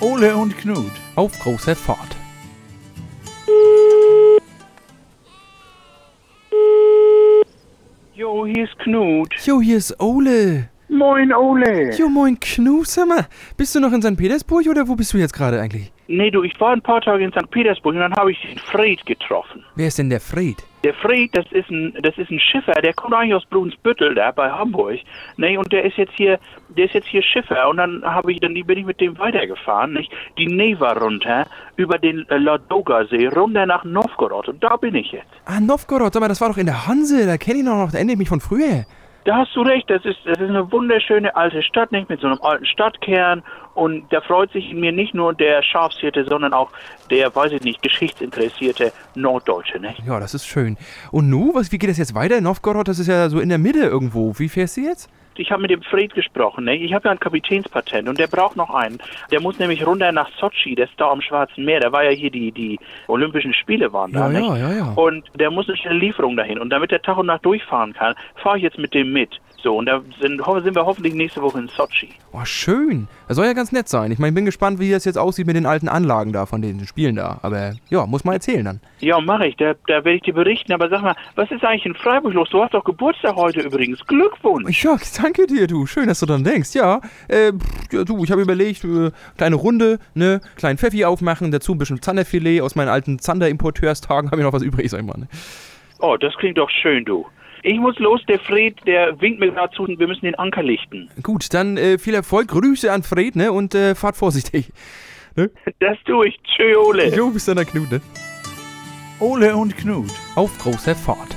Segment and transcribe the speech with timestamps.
[0.00, 0.92] Ole und Knut.
[1.16, 2.16] Auf großer Fahrt.
[8.14, 9.34] Jo, hier ist Knut.
[9.44, 10.68] Jo, hier ist Ole.
[10.88, 11.94] Moin, Ole.
[11.96, 13.26] Jo, moin Knut, sag mal.
[13.56, 14.16] Bist du noch in St.
[14.16, 15.92] Petersburg oder wo bist du jetzt gerade eigentlich?
[16.06, 17.50] Nee, du, ich war ein paar Tage in St.
[17.50, 19.64] Petersburg und dann habe ich den Fred getroffen.
[19.74, 20.56] Wer ist denn der Fred?
[20.84, 24.30] Der Fred, das ist ein, das ist ein Schiffer, der kommt eigentlich aus Brunsbüttel, da
[24.30, 24.98] bei Hamburg.
[25.36, 26.38] Nee, und der ist jetzt hier,
[26.68, 29.92] der ist jetzt hier Schiffer und dann habe ich, dann bin ich mit dem weitergefahren,
[29.92, 30.12] nicht?
[30.38, 35.26] Die Neva runter, über den äh, Ladoga-See, runter nach Novgorod und da bin ich jetzt.
[35.46, 37.26] Ah, Novgorod, sag mal, das war doch in der Hanse.
[37.26, 38.84] Da kenne ich noch, da erinnere ich mich von früher.
[39.24, 42.08] Da hast du recht, das ist, das ist eine wunderschöne alte Stadt, nicht?
[42.08, 43.42] Mit so einem alten Stadtkern
[43.78, 46.70] und da freut sich mir nicht nur der Schafshirte, sondern auch
[47.10, 50.02] der, weiß ich nicht, geschichtsinteressierte Norddeutsche, nicht?
[50.04, 50.76] Ja, das ist schön.
[51.12, 52.40] Und nu, was, wie geht das jetzt weiter?
[52.40, 54.36] Novgorod, das ist ja so in der Mitte irgendwo.
[54.36, 55.08] Wie fährst du jetzt?
[55.38, 56.76] Ich habe mit dem Fred gesprochen, ne?
[56.76, 58.98] Ich habe ja ein Kapitänspatent und der braucht noch einen.
[59.30, 61.80] Der muss nämlich runter nach Sochi, das ist da am Schwarzen Meer.
[61.80, 64.48] Da war ja hier die, die Olympischen Spiele waren da, Ja, nicht?
[64.48, 64.92] ja, ja, ja.
[64.96, 66.58] Und der muss eine schnelle Lieferung dahin.
[66.58, 69.30] Und damit der Tag und Nacht durchfahren kann, fahre ich jetzt mit dem mit.
[69.60, 72.10] So, und da sind, sind wir hoffentlich nächste Woche in Sochi.
[72.32, 73.08] Oh, schön.
[73.26, 74.12] Das soll ja ganz nett sein.
[74.12, 76.62] Ich meine, ich bin gespannt, wie das jetzt aussieht mit den alten Anlagen da, von
[76.62, 77.40] den Spielen da.
[77.42, 78.80] Aber ja, muss mal erzählen dann.
[79.00, 79.56] Ja, mache ich.
[79.56, 80.72] Da, da werde ich dir berichten.
[80.72, 82.48] Aber sag mal, was ist eigentlich in Freiburg los?
[82.50, 83.98] Du hast doch Geburtstag heute übrigens.
[84.06, 84.84] Glückwunsch.
[84.84, 85.86] Ja, danke dir, du.
[85.86, 86.74] Schön, dass du dran denkst.
[86.74, 87.52] Ja, äh,
[87.92, 92.00] ja du, ich habe überlegt, äh, kleine Runde, ne, kleinen Pfeffi aufmachen, dazu ein bisschen
[92.02, 94.30] Zanderfilet aus meinen alten Zander-Importeurstagen.
[94.30, 95.18] Habe ich noch was übrig, sag ich mal.
[95.18, 95.28] Ne?
[96.00, 97.26] Oh, das klingt doch schön, du.
[97.62, 101.10] Ich muss los, der Fred, der winkt mir gerade zu, wir müssen den Anker lichten.
[101.22, 102.48] Gut, dann äh, viel Erfolg.
[102.48, 104.72] Grüße an Fred, ne, und äh, fahrt vorsichtig.
[105.78, 106.36] Das tue ich.
[106.42, 107.14] Tschö, Ole.
[107.14, 108.00] Jo, bis dann, der Knut, ne?
[109.20, 110.10] Ole und Knut.
[110.34, 111.36] Auf großer Fahrt.